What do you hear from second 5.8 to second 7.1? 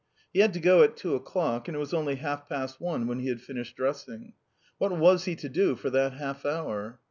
that half hour?